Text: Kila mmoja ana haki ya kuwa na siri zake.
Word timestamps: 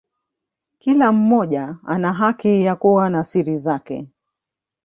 Kila 0.79 1.11
mmoja 1.11 1.77
ana 1.85 2.13
haki 2.13 2.63
ya 2.63 2.75
kuwa 2.75 3.09
na 3.09 3.23
siri 3.23 3.57
zake. 3.57 4.07